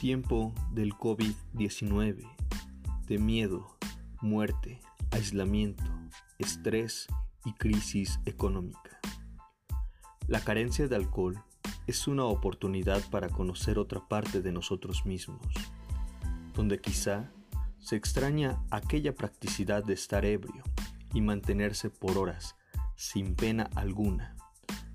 [0.00, 2.24] Tiempo del COVID-19,
[3.08, 3.76] de miedo,
[4.20, 4.78] muerte,
[5.10, 5.82] aislamiento,
[6.38, 7.08] estrés
[7.44, 9.00] y crisis económica.
[10.28, 11.42] La carencia de alcohol
[11.88, 15.42] es una oportunidad para conocer otra parte de nosotros mismos,
[16.54, 17.32] donde quizá
[17.80, 20.62] se extraña aquella practicidad de estar ebrio
[21.12, 22.54] y mantenerse por horas
[22.94, 24.36] sin pena alguna,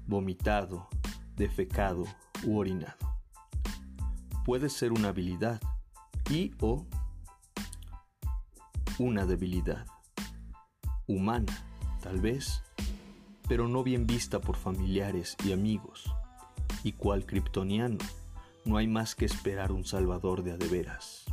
[0.07, 0.87] vomitado,
[1.35, 2.05] defecado
[2.45, 3.12] u orinado.
[4.45, 5.61] Puede ser una habilidad
[6.29, 6.85] y o
[8.99, 9.85] una debilidad
[11.07, 11.53] humana,
[12.01, 12.61] tal vez,
[13.47, 16.13] pero no bien vista por familiares y amigos,
[16.83, 17.97] y cual kryptoniano,
[18.65, 21.23] no hay más que esperar un salvador de adeveras,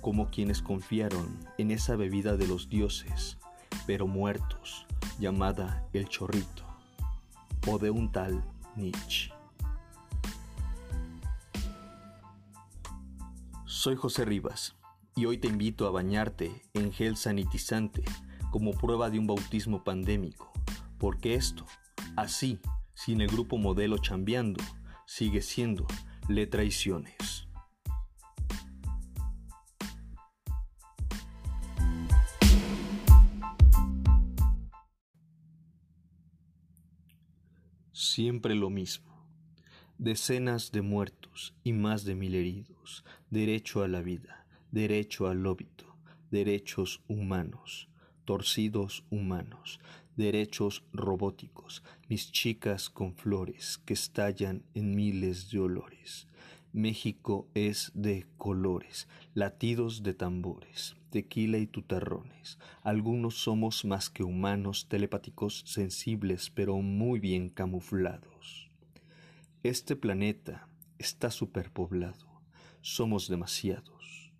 [0.00, 3.38] como quienes confiaron en esa bebida de los dioses,
[3.86, 4.86] pero muertos,
[5.18, 6.64] llamada el chorrito,
[7.66, 8.42] o de un tal
[8.74, 9.32] Nietzsche.
[13.82, 14.76] Soy José Rivas
[15.16, 18.04] y hoy te invito a bañarte en gel sanitizante
[18.52, 20.52] como prueba de un bautismo pandémico,
[20.98, 21.66] porque esto,
[22.14, 22.60] así,
[22.94, 24.62] sin el grupo modelo chambeando,
[25.04, 25.88] sigue siendo
[26.28, 27.48] le traiciones.
[37.90, 39.11] Siempre lo mismo.
[40.04, 43.04] Decenas de muertos y más de mil heridos.
[43.30, 45.96] Derecho a la vida, derecho al óbito,
[46.28, 47.88] derechos humanos,
[48.24, 49.78] torcidos humanos,
[50.16, 56.26] derechos robóticos, mis chicas con flores que estallan en miles de olores.
[56.72, 62.58] México es de colores, latidos de tambores, tequila y tutarrones.
[62.82, 68.61] Algunos somos más que humanos, telepáticos, sensibles, pero muy bien camuflados.
[69.64, 70.66] Este planeta
[70.98, 72.42] está superpoblado.
[72.80, 74.32] Somos demasiados.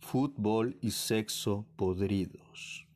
[0.00, 2.86] Fútbol y sexo podridos.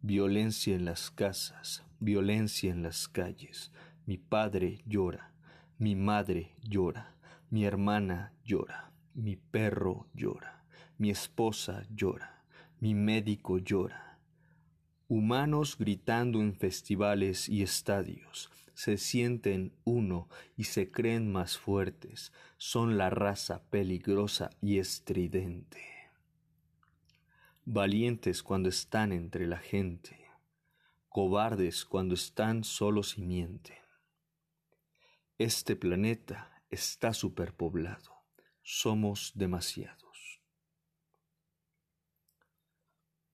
[0.00, 3.70] Violencia en las casas, violencia en las calles.
[4.06, 5.34] Mi padre llora,
[5.76, 7.14] mi madre llora,
[7.50, 10.64] mi hermana llora, mi perro llora,
[10.96, 12.46] mi esposa llora,
[12.80, 14.18] mi médico llora.
[15.06, 22.96] Humanos gritando en festivales y estadios, se sienten uno y se creen más fuertes, son
[22.96, 25.82] la raza peligrosa y estridente.
[27.64, 30.30] Valientes cuando están entre la gente,
[31.08, 33.82] cobardes cuando están solos y mienten.
[35.38, 38.22] Este planeta está superpoblado,
[38.62, 40.40] somos demasiados.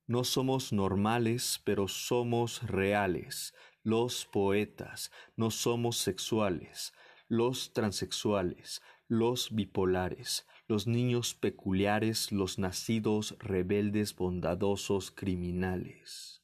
[0.06, 6.94] No somos normales, pero somos reales, los poetas, no somos sexuales,
[7.28, 16.42] los transexuales, los bipolares, los niños peculiares, los nacidos rebeldes, bondadosos, criminales.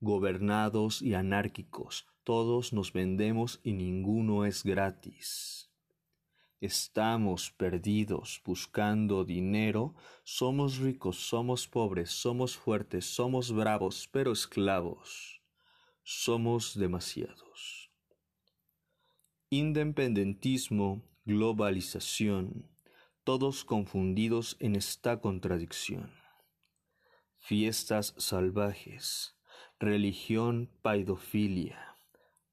[0.00, 5.70] Gobernados y anárquicos, todos nos vendemos y ninguno es gratis.
[6.62, 9.94] Estamos perdidos buscando dinero,
[10.24, 15.35] somos ricos, somos pobres, somos fuertes, somos bravos, pero esclavos
[16.08, 17.90] somos demasiados.
[19.50, 22.70] Independentismo, globalización,
[23.24, 26.12] todos confundidos en esta contradicción.
[27.38, 29.34] Fiestas salvajes,
[29.80, 31.96] religión, paidofilia,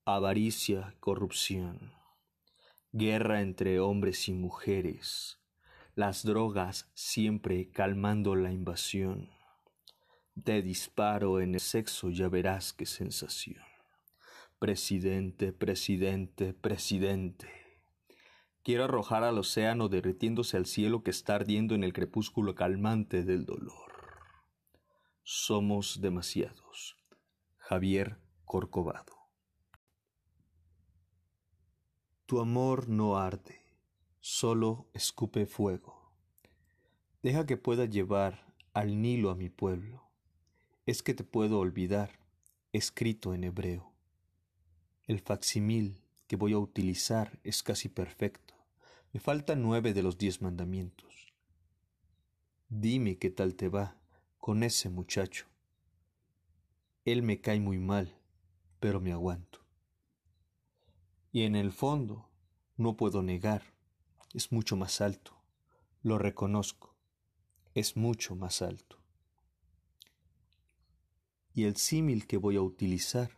[0.04, 1.94] avaricia, corrupción,
[2.92, 5.40] guerra entre hombres y mujeres,
[5.94, 9.30] las drogas siempre calmando la invasión
[10.42, 13.64] te disparo en el sexo, ya verás qué sensación.
[14.60, 17.50] Presidente, presidente, presidente.
[18.64, 23.46] Quiero arrojar al océano derritiéndose al cielo que está ardiendo en el crepúsculo calmante del
[23.46, 23.92] dolor.
[25.24, 26.98] Somos demasiados.
[27.58, 29.14] Javier Corcovado.
[32.26, 33.66] Tu amor no arde,
[34.20, 36.14] solo escupe fuego.
[37.22, 40.03] Deja que pueda llevar al Nilo a mi pueblo
[40.86, 42.20] es que te puedo olvidar,
[42.74, 43.94] escrito en hebreo.
[45.06, 48.54] El facsimil que voy a utilizar es casi perfecto.
[49.14, 51.34] Me faltan nueve de los diez mandamientos.
[52.68, 53.98] Dime qué tal te va
[54.40, 55.46] con ese muchacho.
[57.06, 58.18] Él me cae muy mal,
[58.82, 59.60] pero me aguanto.
[61.32, 62.30] Y en el fondo,
[62.76, 63.64] no puedo negar,
[64.34, 65.38] es mucho más alto.
[66.02, 66.94] Lo reconozco,
[67.74, 69.03] es mucho más alto
[71.54, 73.38] y el símil que voy a utilizar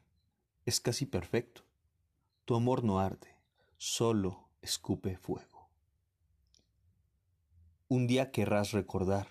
[0.63, 1.63] es casi perfecto.
[2.45, 3.35] Tu amor no arde,
[3.77, 5.69] solo escupe fuego.
[7.87, 9.27] Un día querrás recordar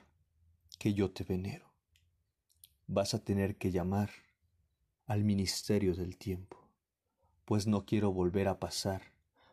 [0.79, 1.73] que yo te venero.
[2.87, 4.11] Vas a tener que llamar
[5.07, 6.69] al ministerio del tiempo,
[7.45, 9.13] pues no quiero volver a pasar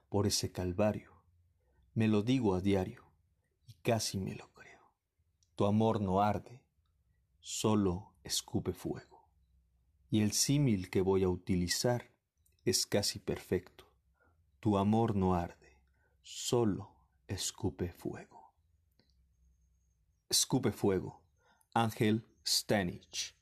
[0.10, 1.12] por ese calvario.
[1.94, 3.06] Me lo digo a diario
[3.68, 4.92] y casi me lo creo.
[5.56, 6.62] Tu amor no arde,
[7.40, 9.11] solo escupe fuego.
[10.14, 12.12] Y el símil que voy a utilizar
[12.66, 13.86] es casi perfecto.
[14.60, 15.78] Tu amor no arde,
[16.22, 16.92] solo
[17.30, 18.52] escupe fuego.
[20.30, 21.22] Escupe fuego.
[21.74, 23.34] Ángel Stanich.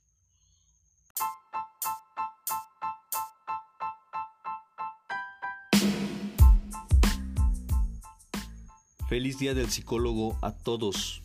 [9.08, 11.24] Feliz día del psicólogo a todos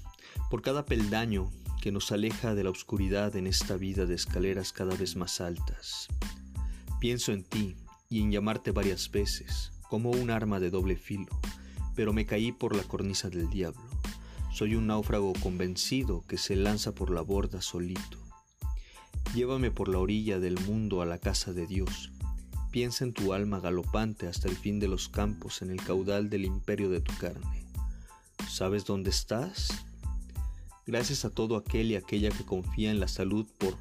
[0.49, 1.51] por cada peldaño
[1.85, 6.09] que nos aleja de la oscuridad en esta vida de escaleras cada vez más altas.
[6.99, 7.77] Pienso en ti
[8.09, 11.39] y en llamarte varias veces, como un arma de doble filo,
[11.95, 13.83] pero me caí por la cornisa del diablo.
[14.51, 18.17] Soy un náufrago convencido que se lanza por la borda solito.
[19.35, 22.13] Llévame por la orilla del mundo a la casa de Dios.
[22.71, 26.47] Piensa en tu alma galopante hasta el fin de los campos en el caudal del
[26.47, 27.67] imperio de tu carne.
[28.49, 29.84] ¿Sabes dónde estás?
[30.87, 33.75] Gracias a todo aquel y aquella que confía en la salud por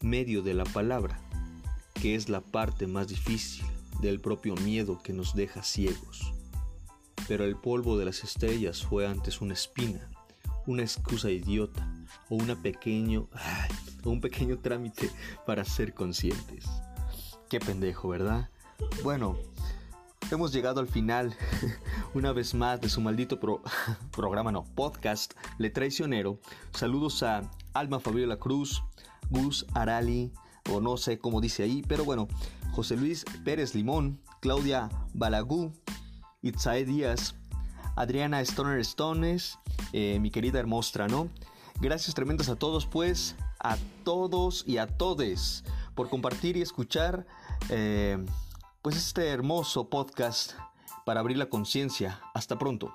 [0.00, 1.20] medio de la palabra,
[1.94, 3.64] que es la parte más difícil
[4.00, 6.32] del propio miedo que nos deja ciegos.
[7.28, 10.10] Pero el polvo de las estrellas fue antes una espina,
[10.66, 11.88] una excusa idiota
[12.28, 13.28] o, una pequeño,
[14.04, 15.10] un pequeño trámite
[15.46, 16.66] para ser conscientes.
[17.48, 18.50] Qué pendejo, ¿verdad?
[19.02, 19.38] Bueno,
[20.30, 21.34] Hemos llegado al final,
[22.14, 23.38] una vez más, de su maldito
[24.10, 26.38] programa, no, podcast, Le Traicionero.
[26.72, 28.82] Saludos a Alma Fabiola Cruz,
[29.30, 30.32] Gus Arali,
[30.70, 32.28] o no sé cómo dice ahí, pero bueno,
[32.72, 35.72] José Luis Pérez Limón, Claudia Balagú,
[36.42, 37.34] Itzae Díaz,
[37.96, 39.58] Adriana Stoner Stones,
[39.92, 41.28] eh, mi querida hermostra, ¿no?
[41.80, 45.64] Gracias tremendas a todos, pues, a todos y a todes
[45.94, 47.26] por compartir y escuchar.
[47.70, 48.24] Eh,
[48.82, 50.52] pues este hermoso podcast
[51.08, 52.20] para abrir la conciencia.
[52.34, 52.94] Hasta pronto.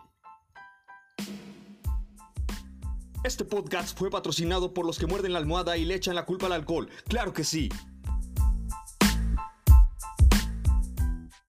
[3.24, 6.46] Este podcast fue patrocinado por los que muerden la almohada y le echan la culpa
[6.46, 6.92] al alcohol.
[7.08, 7.70] Claro que sí.